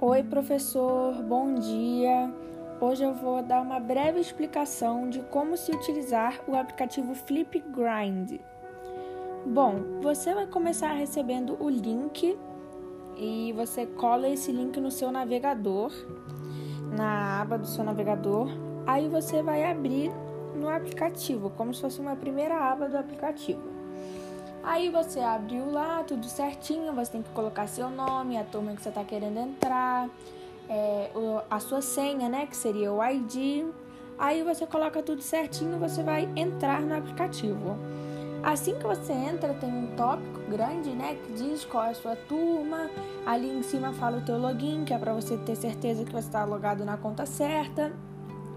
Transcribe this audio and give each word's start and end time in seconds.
Oi, 0.00 0.22
professor, 0.22 1.12
bom 1.24 1.54
dia. 1.54 2.32
Hoje 2.80 3.02
eu 3.02 3.12
vou 3.14 3.42
dar 3.42 3.60
uma 3.60 3.80
breve 3.80 4.20
explicação 4.20 5.10
de 5.10 5.22
como 5.22 5.56
se 5.56 5.72
utilizar 5.72 6.38
o 6.46 6.54
aplicativo 6.54 7.16
Flipgrind. 7.16 8.38
Bom, 9.44 9.98
você 10.00 10.32
vai 10.32 10.46
começar 10.46 10.92
recebendo 10.92 11.56
o 11.60 11.68
link 11.68 12.38
e 13.16 13.52
você 13.54 13.86
cola 13.86 14.28
esse 14.28 14.52
link 14.52 14.78
no 14.78 14.92
seu 14.92 15.10
navegador, 15.10 15.90
na 16.96 17.40
aba 17.40 17.58
do 17.58 17.66
seu 17.66 17.82
navegador. 17.82 18.50
Aí 18.86 19.08
você 19.08 19.42
vai 19.42 19.68
abrir 19.68 20.12
no 20.54 20.68
aplicativo, 20.68 21.50
como 21.50 21.74
se 21.74 21.80
fosse 21.80 22.00
uma 22.00 22.14
primeira 22.14 22.54
aba 22.54 22.88
do 22.88 22.96
aplicativo. 22.96 23.77
Aí 24.68 24.90
você 24.90 25.20
abriu 25.20 25.72
lá, 25.72 26.04
tudo 26.06 26.26
certinho, 26.26 26.92
você 26.92 27.12
tem 27.12 27.22
que 27.22 27.30
colocar 27.30 27.66
seu 27.66 27.88
nome, 27.88 28.36
a 28.36 28.44
turma 28.44 28.74
que 28.74 28.82
você 28.82 28.90
está 28.90 29.02
querendo 29.02 29.38
entrar, 29.38 30.10
é, 30.68 31.10
a 31.50 31.58
sua 31.58 31.80
senha, 31.80 32.28
né, 32.28 32.44
que 32.44 32.54
seria 32.54 32.92
o 32.92 33.02
ID. 33.02 33.64
Aí 34.18 34.42
você 34.42 34.66
coloca 34.66 35.02
tudo 35.02 35.22
certinho, 35.22 35.78
você 35.78 36.02
vai 36.02 36.28
entrar 36.36 36.82
no 36.82 36.94
aplicativo. 36.94 37.78
Assim 38.42 38.74
que 38.74 38.86
você 38.86 39.10
entra, 39.10 39.54
tem 39.54 39.70
um 39.72 39.96
tópico 39.96 40.38
grande, 40.50 40.90
né, 40.90 41.16
que 41.24 41.32
diz 41.32 41.64
qual 41.64 41.84
é 41.84 41.90
a 41.92 41.94
sua 41.94 42.14
turma. 42.14 42.90
Ali 43.24 43.48
em 43.48 43.62
cima 43.62 43.94
fala 43.94 44.18
o 44.18 44.20
teu 44.20 44.36
login, 44.36 44.84
que 44.84 44.92
é 44.92 44.98
para 44.98 45.14
você 45.14 45.38
ter 45.38 45.56
certeza 45.56 46.04
que 46.04 46.12
você 46.12 46.26
está 46.26 46.44
logado 46.44 46.84
na 46.84 46.98
conta 46.98 47.24
certa. 47.24 47.90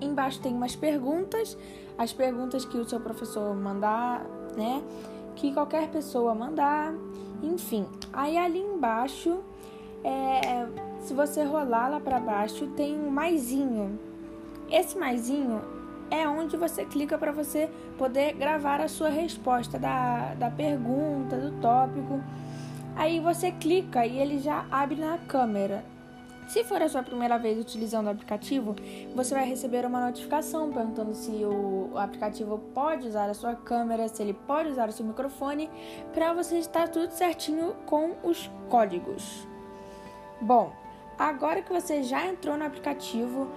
Embaixo 0.00 0.40
tem 0.40 0.52
umas 0.52 0.74
perguntas, 0.74 1.56
as 1.96 2.12
perguntas 2.12 2.64
que 2.64 2.76
o 2.76 2.88
seu 2.88 2.98
professor 2.98 3.54
mandar, 3.54 4.26
né? 4.56 4.82
Que 5.36 5.52
qualquer 5.52 5.88
pessoa 5.88 6.34
mandar, 6.34 6.94
enfim. 7.42 7.86
Aí 8.12 8.36
ali 8.36 8.60
embaixo, 8.60 9.40
é, 10.04 10.66
se 11.00 11.14
você 11.14 11.44
rolar 11.44 11.88
lá 11.88 12.00
para 12.00 12.18
baixo, 12.20 12.66
tem 12.68 12.98
um 12.98 13.10
maisinho. 13.10 13.98
Esse 14.70 14.96
maisinho 14.96 15.62
é 16.10 16.28
onde 16.28 16.56
você 16.56 16.84
clica 16.84 17.16
para 17.16 17.32
você 17.32 17.70
poder 17.96 18.34
gravar 18.34 18.80
a 18.80 18.88
sua 18.88 19.08
resposta 19.08 19.78
da, 19.78 20.34
da 20.34 20.50
pergunta, 20.50 21.36
do 21.36 21.60
tópico. 21.60 22.22
Aí 22.94 23.18
você 23.20 23.50
clica 23.50 24.04
e 24.06 24.18
ele 24.18 24.38
já 24.38 24.66
abre 24.70 24.96
na 24.96 25.16
câmera. 25.18 25.84
Se 26.52 26.62
for 26.64 26.82
a 26.82 26.88
sua 26.90 27.02
primeira 27.02 27.38
vez 27.38 27.58
utilizando 27.58 28.08
o 28.08 28.10
aplicativo, 28.10 28.76
você 29.16 29.34
vai 29.34 29.46
receber 29.46 29.86
uma 29.86 30.04
notificação 30.04 30.70
perguntando 30.70 31.14
se 31.14 31.30
o 31.30 31.96
aplicativo 31.96 32.58
pode 32.74 33.08
usar 33.08 33.30
a 33.30 33.32
sua 33.32 33.54
câmera, 33.54 34.06
se 34.06 34.22
ele 34.22 34.34
pode 34.34 34.68
usar 34.68 34.86
o 34.86 34.92
seu 34.92 35.06
microfone, 35.06 35.70
para 36.12 36.34
você 36.34 36.58
estar 36.58 36.88
tudo 36.88 37.10
certinho 37.12 37.74
com 37.86 38.16
os 38.22 38.50
códigos. 38.68 39.48
Bom, 40.42 40.70
agora 41.18 41.62
que 41.62 41.72
você 41.72 42.02
já 42.02 42.26
entrou 42.26 42.58
no 42.58 42.66
aplicativo, 42.66 43.48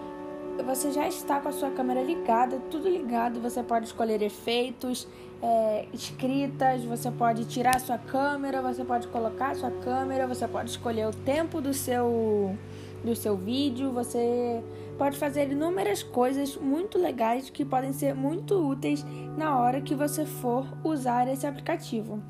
você 0.65 0.93
já 0.93 1.05
está 1.05 1.41
com 1.41 1.49
a 1.49 1.51
sua 1.51 1.71
câmera 1.71 2.01
ligada, 2.01 2.61
tudo 2.71 2.87
ligado, 2.87 3.41
você 3.41 3.61
pode 3.61 3.87
escolher 3.87 4.21
efeitos, 4.21 5.05
é, 5.41 5.85
escritas, 5.91 6.85
você 6.85 7.11
pode 7.11 7.43
tirar 7.43 7.75
a 7.75 7.79
sua 7.79 7.97
câmera, 7.97 8.61
você 8.61 8.85
pode 8.85 9.09
colocar 9.09 9.51
a 9.51 9.55
sua 9.55 9.71
câmera, 9.71 10.25
você 10.25 10.47
pode 10.47 10.69
escolher 10.69 11.09
o 11.09 11.11
tempo 11.13 11.59
do 11.59 11.73
seu 11.73 12.57
do 13.05 13.15
seu 13.15 13.37
vídeo, 13.37 13.91
você 13.91 14.63
pode 14.97 15.17
fazer 15.17 15.49
inúmeras 15.49 16.03
coisas 16.03 16.57
muito 16.57 16.97
legais 16.97 17.49
que 17.49 17.63
podem 17.63 17.93
ser 17.93 18.15
muito 18.15 18.55
úteis 18.55 19.05
na 19.37 19.59
hora 19.59 19.79
que 19.79 19.93
você 19.93 20.25
for 20.25 20.65
usar 20.83 21.27
esse 21.27 21.45
aplicativo. 21.45 22.21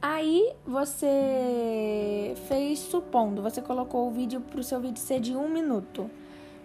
Aí 0.00 0.52
você 0.64 2.34
fez 2.46 2.78
supondo, 2.78 3.42
você 3.42 3.60
colocou 3.60 4.06
o 4.06 4.12
vídeo 4.12 4.40
para 4.40 4.60
o 4.60 4.62
seu 4.62 4.80
vídeo 4.80 5.00
ser 5.00 5.18
de 5.18 5.34
um 5.34 5.48
minuto. 5.48 6.08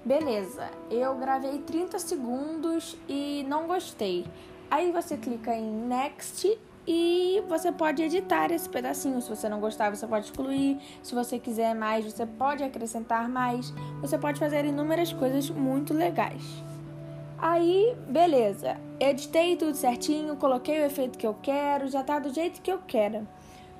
Beleza, 0.05 0.69
eu 0.91 1.15
gravei 1.15 1.59
30 1.59 1.97
segundos 1.97 2.95
e 3.07 3.43
não 3.47 3.65
gostei. 3.65 4.25
Aí 4.69 4.91
você 4.91 5.17
clica 5.17 5.55
em 5.55 5.65
Next 5.65 6.59
e 6.85 7.41
você 7.47 7.71
pode 7.71 8.01
editar 8.01 8.51
esse 8.51 8.67
pedacinho. 8.67 9.21
Se 9.21 9.29
você 9.29 9.47
não 9.47 9.59
gostar, 9.59 9.89
você 9.89 10.05
pode 10.05 10.25
excluir. 10.25 10.79
Se 11.01 11.15
você 11.15 11.39
quiser 11.39 11.73
mais, 11.73 12.05
você 12.05 12.25
pode 12.25 12.63
acrescentar 12.63 13.29
mais. 13.29 13.73
Você 14.01 14.17
pode 14.17 14.39
fazer 14.39 14.65
inúmeras 14.65 15.13
coisas 15.13 15.49
muito 15.49 15.93
legais. 15.93 16.43
Aí, 17.37 17.95
beleza. 18.07 18.77
Editei 18.99 19.55
tudo 19.55 19.75
certinho, 19.75 20.35
coloquei 20.35 20.79
o 20.81 20.85
efeito 20.85 21.17
que 21.17 21.27
eu 21.27 21.35
quero, 21.41 21.87
já 21.87 22.03
tá 22.03 22.19
do 22.19 22.33
jeito 22.33 22.61
que 22.61 22.71
eu 22.71 22.79
quero. 22.85 23.27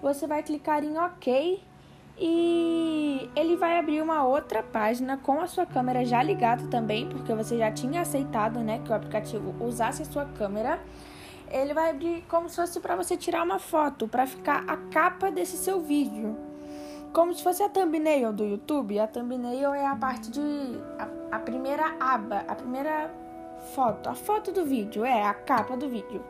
Você 0.01 0.27
vai 0.27 0.43
clicar 0.43 0.83
em 0.83 0.97
OK 0.97 1.61
e 2.17 3.29
ele 3.35 3.55
vai 3.55 3.79
abrir 3.79 4.01
uma 4.01 4.25
outra 4.25 4.61
página 4.61 5.17
com 5.17 5.39
a 5.41 5.47
sua 5.47 5.65
câmera 5.65 6.05
já 6.05 6.21
ligada 6.21 6.67
também, 6.67 7.07
porque 7.07 7.33
você 7.33 7.57
já 7.57 7.71
tinha 7.71 8.01
aceitado, 8.01 8.59
né, 8.59 8.81
que 8.83 8.91
o 8.91 8.93
aplicativo 8.93 9.55
usasse 9.63 10.01
a 10.03 10.05
sua 10.05 10.25
câmera 10.25 10.79
ele 11.53 11.73
vai 11.73 11.91
abrir 11.91 12.23
como 12.27 12.49
se 12.49 12.55
fosse 12.55 12.79
para 12.79 12.95
você 12.95 13.15
tirar 13.15 13.43
uma 13.43 13.59
foto, 13.59 14.07
para 14.07 14.25
ficar 14.25 14.63
a 14.67 14.75
capa 14.91 15.29
desse 15.29 15.55
seu 15.55 15.79
vídeo. 15.79 16.35
Como 17.13 17.33
se 17.33 17.43
fosse 17.43 17.61
a 17.61 17.69
thumbnail 17.69 18.33
do 18.33 18.43
YouTube. 18.43 18.99
A 18.99 19.05
thumbnail 19.05 19.71
é 19.73 19.85
a 19.85 19.95
parte 19.95 20.31
de. 20.31 20.41
a, 20.97 21.35
a 21.35 21.39
primeira 21.39 21.95
aba, 21.99 22.43
a 22.47 22.55
primeira 22.55 23.13
foto. 23.75 24.09
A 24.09 24.15
foto 24.15 24.51
do 24.51 24.65
vídeo, 24.65 25.05
é 25.05 25.23
a 25.23 25.33
capa 25.33 25.77
do 25.77 25.87
vídeo. 25.87 26.23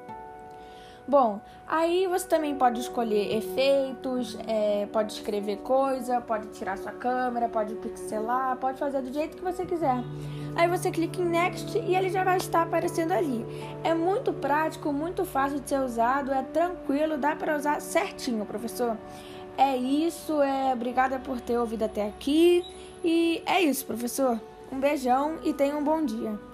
Bom, 1.06 1.42
aí 1.68 2.08
você 2.08 2.26
também 2.26 2.56
pode 2.56 2.80
escolher 2.80 3.36
efeitos, 3.36 4.38
é, 4.48 4.86
pode 4.86 5.12
escrever 5.12 5.58
coisa, 5.58 6.22
pode 6.22 6.48
tirar 6.50 6.78
sua 6.78 6.94
câmera, 6.94 7.50
pode 7.50 7.76
pixelar, 7.76 8.56
pode 8.56 8.80
fazer 8.80 9.02
do 9.02 9.12
jeito 9.12 9.36
que 9.36 9.44
você 9.44 9.66
quiser. 9.66 10.02
Aí 10.56 10.66
você 10.70 10.90
clica 10.92 11.22
em 11.22 11.26
Next 11.26 11.78
e 11.78 11.94
ele 11.94 12.10
já 12.10 12.24
vai 12.24 12.38
estar 12.38 12.62
aparecendo 12.62 13.12
ali. 13.12 13.46
É 13.84 13.94
muito 13.94 14.32
prático, 14.32 14.94
muito 14.94 15.26
fácil 15.26 15.60
de 15.60 15.68
ser 15.68 15.82
usado, 15.82 16.32
é 16.32 16.42
tranquilo, 16.42 17.18
dá 17.18 17.36
para 17.36 17.58
usar 17.58 17.82
certinho, 17.82 18.46
professor. 18.46 18.98
É 19.58 19.76
isso, 19.76 20.42
é 20.42 20.72
obrigada 20.72 21.20
por 21.20 21.42
ter 21.42 21.58
ouvido 21.58 21.84
até 21.84 22.08
aqui 22.08 22.66
e 23.04 23.44
é 23.46 23.60
isso, 23.60 23.86
professor. 23.86 24.40
Um 24.72 24.80
beijão 24.80 25.38
e 25.44 25.54
tenha 25.54 25.76
um 25.76 25.84
bom 25.84 26.04
dia. 26.06 26.53